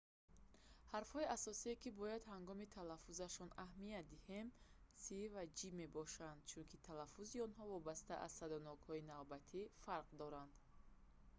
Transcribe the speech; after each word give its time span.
ҳарфҳои 0.93 1.31
асосие 1.37 1.75
ки 1.81 1.95
бояд 1.99 2.23
ҳангоми 2.33 2.71
талафузашон 2.77 3.49
аҳамият 3.65 4.05
диҳем 4.13 4.47
«c» 5.01 5.03
ва 5.33 5.43
«g» 5.57 5.59
мебошанд 5.81 6.39
чунки 6.49 6.83
талаффузи 6.87 7.43
онҳо 7.47 7.63
вобаста 7.75 8.13
аз 8.25 8.31
садоноки 8.39 9.05
навбатӣ 9.13 9.61
фарқ 9.83 10.07
дорад 10.21 10.51